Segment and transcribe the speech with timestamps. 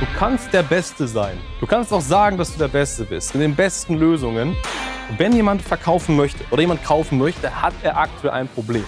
[0.00, 1.38] Du kannst der Beste sein.
[1.58, 4.56] Du kannst auch sagen, dass du der Beste bist, mit den besten Lösungen.
[5.16, 8.84] Wenn jemand verkaufen möchte oder jemand kaufen möchte, hat er aktuell ein Problem.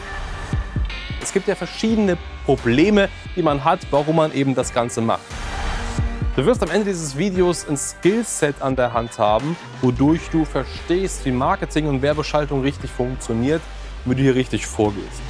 [1.20, 5.22] Es gibt ja verschiedene Probleme, die man hat, warum man eben das Ganze macht.
[6.36, 11.24] Du wirst am Ende dieses Videos ein Skillset an der Hand haben, wodurch du verstehst,
[11.24, 13.62] wie Marketing und Werbeschaltung richtig funktioniert
[14.04, 15.20] und wie du hier richtig vorgehst.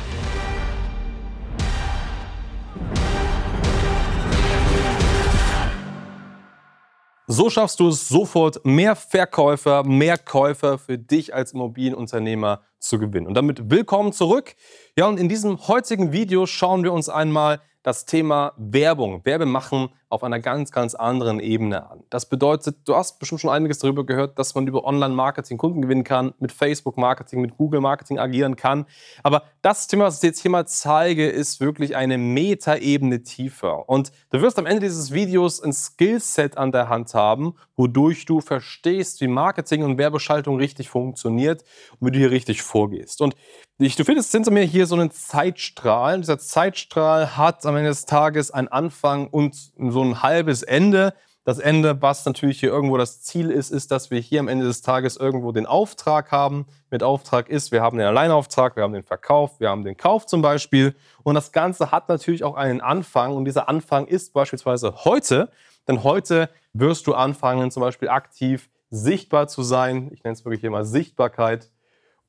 [7.40, 13.26] So schaffst du es sofort, mehr Verkäufer, mehr Käufer für dich als Immobilienunternehmer zu gewinnen.
[13.26, 14.56] Und damit willkommen zurück.
[14.96, 20.24] Ja, und in diesem heutigen Video schauen wir uns einmal das Thema Werbung, Werbemachen auf
[20.24, 22.02] einer ganz, ganz anderen Ebene an.
[22.10, 26.04] Das bedeutet, du hast bestimmt schon einiges darüber gehört, dass man über Online-Marketing Kunden gewinnen
[26.04, 28.86] kann, mit Facebook-Marketing, mit Google-Marketing agieren kann.
[29.22, 33.88] Aber das Thema, was ich jetzt hier mal zeige, ist wirklich eine Metaebene tiefer.
[33.88, 38.40] Und du wirst am Ende dieses Videos ein Skillset an der Hand haben, wodurch du
[38.40, 41.62] verstehst, wie Marketing und Werbeschaltung richtig funktioniert
[41.98, 43.20] und wie du hier richtig vorgehst.
[43.20, 43.34] Und
[43.78, 46.20] ich, du findest hinter mir hier so einen Zeitstrahl.
[46.20, 51.14] Dieser Zeitstrahl hat am Ende des Tages einen Anfang und so ein halbes Ende.
[51.44, 54.66] Das Ende, was natürlich hier irgendwo das Ziel ist, ist, dass wir hier am Ende
[54.66, 56.66] des Tages irgendwo den Auftrag haben.
[56.90, 60.26] Mit Auftrag ist, wir haben den Alleinauftrag, wir haben den Verkauf, wir haben den Kauf
[60.26, 60.94] zum Beispiel.
[61.22, 63.34] Und das Ganze hat natürlich auch einen Anfang.
[63.34, 65.50] Und dieser Anfang ist beispielsweise heute.
[65.88, 70.10] Denn heute wirst du anfangen, zum Beispiel aktiv sichtbar zu sein.
[70.12, 71.70] Ich nenne es wirklich hier mal Sichtbarkeit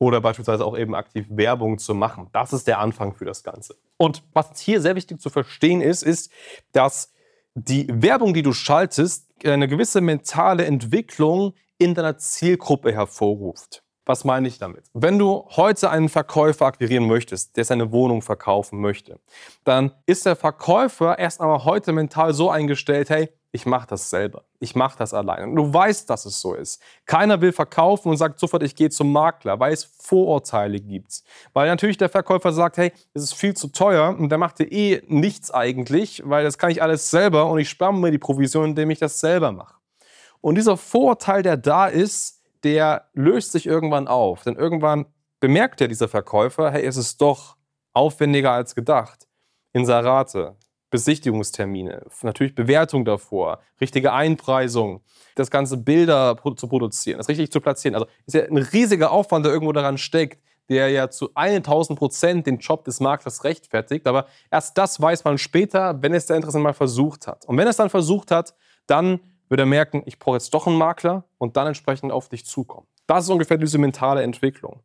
[0.02, 2.28] oder beispielsweise auch eben aktiv Werbung zu machen.
[2.34, 3.76] Das ist der Anfang für das Ganze.
[3.98, 6.32] Und was hier sehr wichtig zu verstehen ist, ist,
[6.72, 7.14] dass
[7.54, 13.84] die Werbung, die du schaltest, eine gewisse mentale Entwicklung in deiner Zielgruppe hervorruft.
[14.12, 14.84] Was meine ich damit?
[14.94, 19.22] Wenn du heute einen Verkäufer akquirieren möchtest, der seine Wohnung verkaufen möchte,
[19.64, 24.44] dann ist der Verkäufer erst einmal heute mental so eingestellt, hey, ich mache das selber.
[24.59, 25.48] Ich mache das alleine.
[25.48, 26.82] Und du weißt, dass es so ist.
[27.06, 31.23] Keiner will verkaufen und sagt sofort, ich gehe zum Makler, weil es Vorurteile gibt.
[31.54, 34.70] Weil natürlich der Verkäufer sagt, hey, es ist viel zu teuer und der macht dir
[34.70, 38.72] eh nichts eigentlich, weil das kann ich alles selber und ich spare mir die Provision,
[38.72, 39.76] indem ich das selber mache.
[40.42, 44.44] Und dieser Vorurteil, der da ist, der löst sich irgendwann auf.
[44.44, 45.05] Denn irgendwann
[45.39, 47.58] bemerkt ja dieser Verkäufer, hey, es ist doch
[47.94, 49.27] aufwendiger als gedacht.
[49.73, 50.58] Inserate,
[50.89, 55.02] Besichtigungstermine, natürlich Bewertung davor, richtige Einpreisung,
[55.36, 57.95] das ganze Bilder zu produzieren, das richtig zu platzieren.
[57.95, 62.48] Also ist ja ein riesiger Aufwand, der irgendwo daran steckt, der ja zu 1000 Prozent
[62.48, 64.05] den Job des Maklers rechtfertigt.
[64.05, 67.45] Aber erst das weiß man später, wenn es der Interessent mal versucht hat.
[67.45, 68.54] Und wenn es dann versucht hat,
[68.86, 72.45] dann wird er merken, ich brauche jetzt doch einen Makler und dann entsprechend auf dich
[72.45, 72.88] zukommen.
[73.06, 74.80] Das ist ungefähr diese mentale Entwicklung.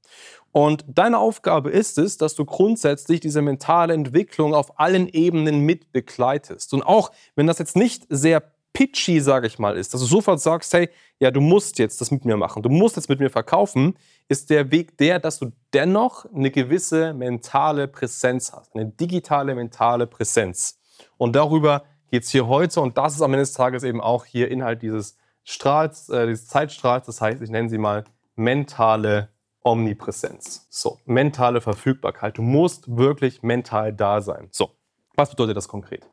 [0.50, 5.92] Und deine Aufgabe ist es, dass du grundsätzlich diese mentale Entwicklung auf allen Ebenen mit
[5.92, 6.74] begleitest.
[6.74, 10.40] Und auch wenn das jetzt nicht sehr pitchy, sage ich mal, ist, dass du sofort
[10.40, 10.90] sagst, hey,
[11.20, 13.96] ja, du musst jetzt das mit mir machen, du musst jetzt mit mir verkaufen,
[14.28, 20.08] ist der Weg der, dass du dennoch eine gewisse mentale Präsenz hast, eine digitale mentale
[20.08, 20.80] Präsenz.
[21.16, 24.24] Und darüber geht es hier heute und das ist am Ende des Tages eben auch
[24.24, 29.30] hier Inhalt dieses Strahls, äh, dieses Zeitstrahls, das heißt, ich nenne sie mal mentale
[29.62, 30.66] Omnipräsenz.
[30.70, 32.38] So, mentale Verfügbarkeit.
[32.38, 34.48] Du musst wirklich mental da sein.
[34.52, 34.70] So,
[35.16, 36.08] was bedeutet das konkret?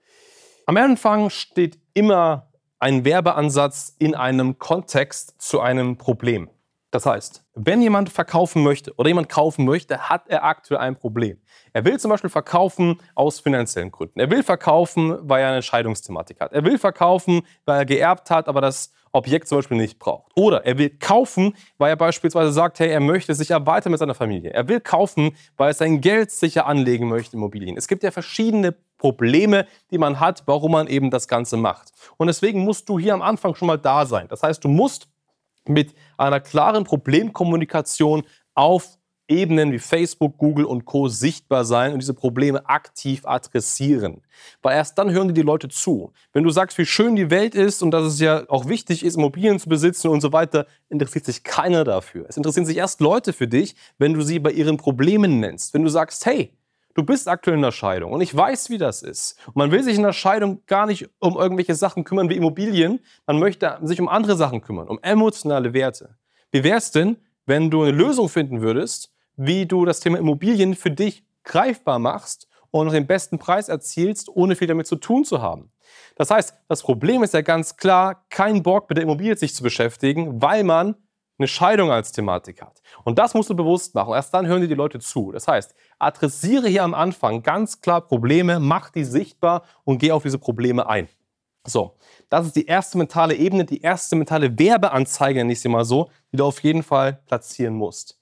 [0.66, 6.50] Am Anfang steht immer ein Werbeansatz in einem Kontext zu einem Problem.
[6.94, 11.42] Das heißt, wenn jemand verkaufen möchte oder jemand kaufen möchte, hat er aktuell ein Problem.
[11.74, 14.20] Er will zum Beispiel verkaufen aus finanziellen Gründen.
[14.20, 16.54] Er will verkaufen, weil er eine Scheidungsthematik hat.
[16.54, 20.32] Er will verkaufen, weil er geerbt hat, aber das Objekt zum Beispiel nicht braucht.
[20.36, 24.14] Oder er will kaufen, weil er beispielsweise sagt, hey, er möchte sich erweitern mit seiner
[24.14, 24.52] Familie.
[24.52, 27.76] Er will kaufen, weil er sein Geld sicher anlegen möchte, Immobilien.
[27.76, 31.92] Es gibt ja verschiedene Probleme, die man hat, warum man eben das Ganze macht.
[32.18, 34.28] Und deswegen musst du hier am Anfang schon mal da sein.
[34.28, 35.08] Das heißt, du musst
[35.68, 38.98] mit einer klaren Problemkommunikation auf
[39.30, 41.08] Ebenen wie Facebook, Google und Co.
[41.08, 44.22] sichtbar sein und diese Probleme aktiv adressieren.
[44.62, 46.12] Weil erst dann hören dir die Leute zu.
[46.34, 49.16] Wenn du sagst, wie schön die Welt ist und dass es ja auch wichtig ist,
[49.16, 52.26] Immobilien zu besitzen und so weiter, interessiert sich keiner dafür.
[52.28, 55.74] Es interessieren sich erst Leute für dich, wenn du sie bei ihren Problemen nennst.
[55.74, 56.54] Wenn du sagst, hey,
[56.94, 59.38] du bist aktuell in der Scheidung und ich weiß, wie das ist.
[59.48, 63.00] Und man will sich in der Scheidung gar nicht um irgendwelche Sachen kümmern wie Immobilien,
[63.26, 66.16] man möchte sich um andere Sachen kümmern, um emotionale Werte.
[66.52, 70.76] Wie wäre es denn, wenn du eine Lösung finden würdest, wie du das Thema Immobilien
[70.76, 75.42] für dich greifbar machst und den besten Preis erzielst, ohne viel damit zu tun zu
[75.42, 75.72] haben?
[76.16, 79.64] Das heißt, das Problem ist ja ganz klar, kein Bock mit der Immobilie sich zu
[79.64, 80.96] beschäftigen, weil man
[81.38, 82.82] eine Scheidung als Thematik hat.
[83.04, 84.14] Und das musst du bewusst machen.
[84.14, 85.32] Erst dann hören dir die Leute zu.
[85.32, 90.24] Das heißt, adressiere hier am Anfang ganz klar Probleme, mach die sichtbar und geh auf
[90.24, 91.08] diese Probleme ein.
[91.66, 91.96] So,
[92.30, 96.10] das ist die erste mentale Ebene, die erste mentale Werbeanzeige, nenne ich sie mal so,
[96.32, 98.20] die du auf jeden Fall platzieren musst.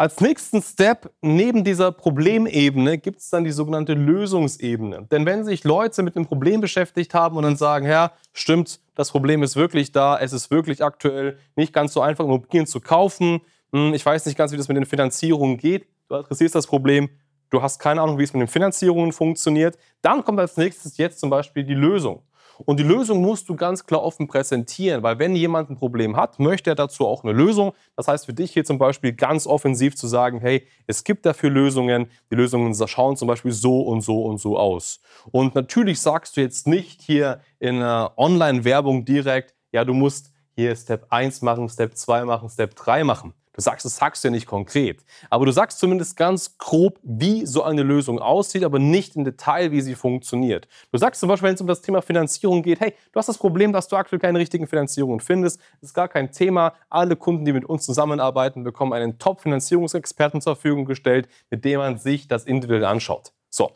[0.00, 5.08] Als nächsten Step neben dieser Problemebene gibt es dann die sogenannte Lösungsebene.
[5.10, 9.10] Denn wenn sich Leute mit einem Problem beschäftigt haben und dann sagen, ja, stimmt, das
[9.10, 13.40] Problem ist wirklich da, es ist wirklich aktuell nicht ganz so einfach, Immobilien zu kaufen,
[13.72, 17.08] hm, ich weiß nicht ganz, wie das mit den Finanzierungen geht, du adressierst das Problem,
[17.50, 21.18] du hast keine Ahnung, wie es mit den Finanzierungen funktioniert, dann kommt als nächstes jetzt
[21.18, 22.22] zum Beispiel die Lösung.
[22.64, 26.38] Und die Lösung musst du ganz klar offen präsentieren, weil wenn jemand ein Problem hat,
[26.38, 27.72] möchte er dazu auch eine Lösung.
[27.96, 31.50] Das heißt für dich hier zum Beispiel ganz offensiv zu sagen, hey, es gibt dafür
[31.50, 32.10] Lösungen.
[32.30, 35.00] Die Lösungen schauen zum Beispiel so und so und so aus.
[35.30, 40.74] Und natürlich sagst du jetzt nicht hier in einer Online-Werbung direkt, ja, du musst hier
[40.74, 43.34] Step 1 machen, Step 2 machen, Step 3 machen.
[43.58, 45.04] Du sagst, das sagst du ja nicht konkret.
[45.30, 49.72] Aber du sagst zumindest ganz grob, wie so eine Lösung aussieht, aber nicht im Detail,
[49.72, 50.68] wie sie funktioniert.
[50.92, 53.36] Du sagst zum Beispiel, wenn es um das Thema Finanzierung geht, hey, du hast das
[53.36, 55.58] Problem, dass du aktuell keine richtigen Finanzierungen findest.
[55.80, 56.74] Das ist gar kein Thema.
[56.88, 61.98] Alle Kunden, die mit uns zusammenarbeiten, bekommen einen Top-Finanzierungsexperten zur Verfügung gestellt, mit dem man
[61.98, 63.32] sich das individuell anschaut.
[63.50, 63.72] So.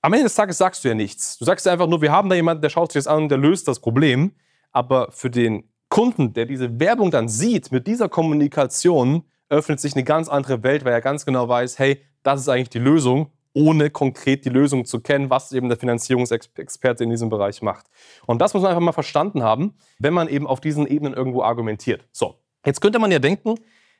[0.00, 1.36] Am Ende des Tages sagst du ja nichts.
[1.36, 3.36] Du sagst einfach nur, wir haben da jemanden, der schaut sich das an und der
[3.36, 4.32] löst das Problem.
[4.72, 10.04] Aber für den Kunden, der diese Werbung dann sieht, mit dieser Kommunikation öffnet sich eine
[10.04, 13.90] ganz andere Welt, weil er ganz genau weiß, hey, das ist eigentlich die Lösung, ohne
[13.90, 17.86] konkret die Lösung zu kennen, was eben der Finanzierungsexperte in diesem Bereich macht.
[18.26, 21.42] Und das muss man einfach mal verstanden haben, wenn man eben auf diesen Ebenen irgendwo
[21.42, 22.06] argumentiert.
[22.12, 23.56] So, jetzt könnte man ja denken,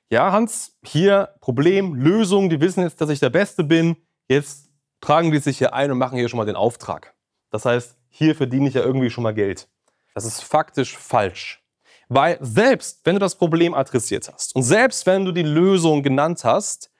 [0.08, 3.96] ja, Hans, hier Problem, Lösung, die wissen jetzt, dass ich der Beste bin,
[4.28, 4.70] jetzt
[5.00, 7.14] tragen die sich hier ein und machen hier schon mal den Auftrag.
[7.50, 9.68] Das heißt, hier verdiene ich ja irgendwie schon mal Geld.
[10.14, 11.59] Das ist faktisch falsch.
[12.12, 16.42] Weil selbst wenn du das Problem adressiert hast und selbst wenn du die Lösung genannt
[16.42, 16.90] hast,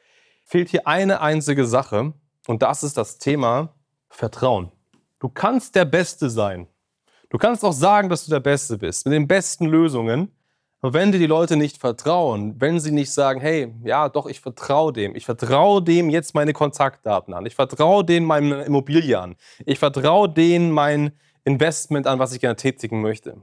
[0.47, 2.13] fehlt hier eine einzige Sache
[2.47, 3.75] und das ist das Thema
[4.09, 4.71] Vertrauen.
[5.19, 6.69] Du kannst der Beste sein.
[7.29, 10.31] Du kannst auch sagen, dass du der Beste bist, mit den besten Lösungen.
[10.81, 14.41] Aber wenn dir die Leute nicht vertrauen, wenn sie nicht sagen, hey, ja, doch, ich
[14.41, 19.35] vertraue dem, ich vertraue dem jetzt meine Kontaktdaten an, ich vertraue denen meine Immobilie an,
[19.67, 21.13] ich vertraue denen mein
[21.43, 23.43] Investment an, was ich gerne tätigen möchte,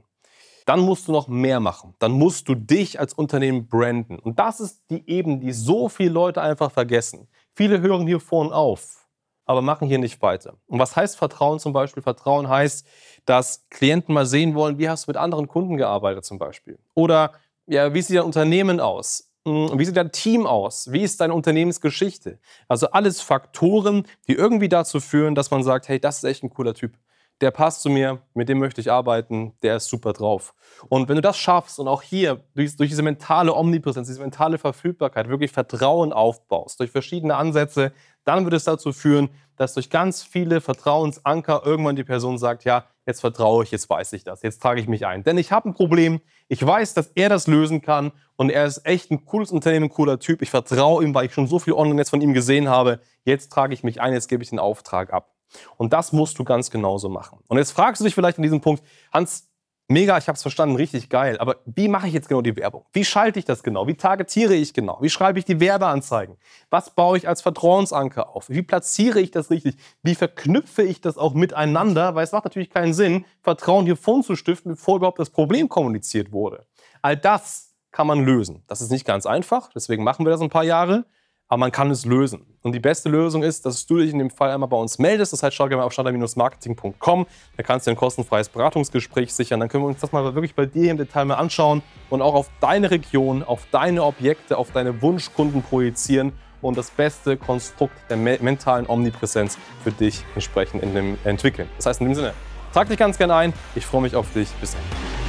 [0.68, 1.94] dann musst du noch mehr machen.
[1.98, 4.18] Dann musst du dich als Unternehmen branden.
[4.18, 7.26] Und das ist die Ebene, die so viele Leute einfach vergessen.
[7.54, 9.08] Viele hören hier vorne auf,
[9.46, 10.58] aber machen hier nicht weiter.
[10.66, 12.02] Und was heißt Vertrauen zum Beispiel?
[12.02, 12.86] Vertrauen heißt,
[13.24, 16.78] dass Klienten mal sehen wollen, wie hast du mit anderen Kunden gearbeitet zum Beispiel.
[16.92, 17.32] Oder
[17.66, 19.30] ja, wie sieht dein Unternehmen aus?
[19.46, 20.92] Hm, wie sieht dein Team aus?
[20.92, 22.40] Wie ist deine Unternehmensgeschichte?
[22.68, 26.50] Also alles Faktoren, die irgendwie dazu führen, dass man sagt, hey, das ist echt ein
[26.50, 26.92] cooler Typ
[27.40, 30.54] der passt zu mir, mit dem möchte ich arbeiten, der ist super drauf.
[30.88, 34.58] Und wenn du das schaffst und auch hier durch, durch, diese mentale Omnipräsenz, diese mentale
[34.58, 37.92] Verfügbarkeit wirklich Vertrauen aufbaust, durch verschiedene Ansätze,
[38.24, 42.84] dann wird es dazu führen, dass durch ganz viele Vertrauensanker irgendwann die Person sagt, ja,
[43.06, 45.24] jetzt vertraue ich, jetzt weiß ich das, jetzt trage ich mich ein.
[45.24, 48.84] Denn ich habe ein Problem, ich weiß, dass er das lösen kann und er ist
[48.84, 50.42] echt ein cooles Unternehmen, ein cooler Typ.
[50.42, 53.00] Ich vertraue ihm, weil ich schon so viel online jetzt von ihm gesehen habe.
[53.24, 55.37] Jetzt trage ich mich ein, jetzt gebe ich den Auftrag ab.
[55.76, 57.40] Und das musst du ganz genauso machen.
[57.48, 59.48] Und jetzt fragst du dich vielleicht an diesem Punkt, Hans,
[59.88, 62.84] mega, ich habe es verstanden, richtig geil, aber wie mache ich jetzt genau die Werbung?
[62.92, 63.86] Wie schalte ich das genau?
[63.86, 64.98] Wie targetiere ich genau?
[65.00, 66.36] Wie schreibe ich die Werbeanzeigen?
[66.70, 68.50] Was baue ich als Vertrauensanker auf?
[68.50, 69.76] Wie platziere ich das richtig?
[70.02, 72.14] Wie verknüpfe ich das auch miteinander?
[72.14, 75.68] Weil es macht natürlich keinen Sinn, Vertrauen hier vorn zu stiften, bevor überhaupt das Problem
[75.68, 76.66] kommuniziert wurde.
[77.00, 78.62] All das kann man lösen.
[78.66, 81.06] Das ist nicht ganz einfach, deswegen machen wir das ein paar Jahre
[81.48, 82.44] aber man kann es lösen.
[82.62, 85.32] Und die beste Lösung ist, dass du dich in dem Fall einmal bei uns meldest.
[85.32, 87.26] Das heißt, schau gerne mal auf standard-marketing.com.
[87.56, 89.60] Da kannst du ein kostenfreies Beratungsgespräch sichern.
[89.60, 92.34] Dann können wir uns das mal wirklich bei dir im Detail mal anschauen und auch
[92.34, 98.16] auf deine Region, auf deine Objekte, auf deine Wunschkunden projizieren und das beste Konstrukt der
[98.16, 100.82] mentalen Omnipräsenz für dich entsprechend
[101.24, 101.68] entwickeln.
[101.76, 102.34] Das heißt, in dem Sinne,
[102.72, 103.52] trag dich ganz gerne ein.
[103.74, 104.48] Ich freue mich auf dich.
[104.60, 105.27] Bis dann.